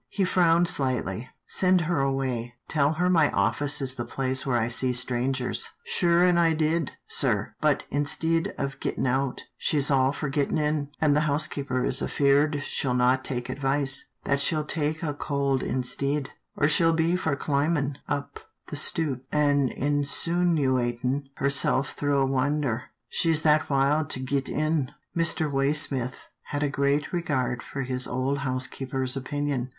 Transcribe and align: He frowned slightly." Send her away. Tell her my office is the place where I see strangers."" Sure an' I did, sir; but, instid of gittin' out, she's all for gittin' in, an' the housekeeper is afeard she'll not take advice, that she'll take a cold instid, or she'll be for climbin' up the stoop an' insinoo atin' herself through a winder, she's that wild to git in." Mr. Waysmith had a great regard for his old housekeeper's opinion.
He 0.09 0.25
frowned 0.25 0.67
slightly." 0.67 1.29
Send 1.45 1.81
her 1.81 1.99
away. 2.01 2.55
Tell 2.67 2.93
her 2.93 3.07
my 3.07 3.29
office 3.29 3.81
is 3.83 3.93
the 3.93 4.03
place 4.03 4.47
where 4.47 4.57
I 4.57 4.67
see 4.67 4.93
strangers."" 4.93 5.69
Sure 5.95 6.23
an' 6.25 6.39
I 6.39 6.53
did, 6.53 6.93
sir; 7.07 7.53
but, 7.61 7.83
instid 7.93 8.55
of 8.57 8.79
gittin' 8.79 9.05
out, 9.05 9.43
she's 9.57 9.91
all 9.91 10.11
for 10.11 10.27
gittin' 10.27 10.57
in, 10.57 10.89
an' 10.99 11.13
the 11.13 11.29
housekeeper 11.29 11.83
is 11.83 12.01
afeard 12.01 12.63
she'll 12.65 12.95
not 12.95 13.23
take 13.23 13.47
advice, 13.47 14.07
that 14.23 14.39
she'll 14.39 14.63
take 14.65 15.03
a 15.03 15.13
cold 15.13 15.61
instid, 15.61 16.29
or 16.57 16.67
she'll 16.67 16.93
be 16.93 17.15
for 17.15 17.35
climbin' 17.35 17.99
up 18.07 18.39
the 18.69 18.75
stoop 18.75 19.23
an' 19.31 19.69
insinoo 19.69 20.79
atin' 20.79 21.25
herself 21.35 21.91
through 21.91 22.17
a 22.17 22.25
winder, 22.25 22.85
she's 23.07 23.43
that 23.43 23.69
wild 23.69 24.09
to 24.09 24.19
git 24.19 24.49
in." 24.49 24.89
Mr. 25.15 25.45
Waysmith 25.51 26.25
had 26.45 26.63
a 26.63 26.69
great 26.69 27.13
regard 27.13 27.61
for 27.61 27.83
his 27.83 28.07
old 28.07 28.39
housekeeper's 28.39 29.15
opinion. 29.15 29.69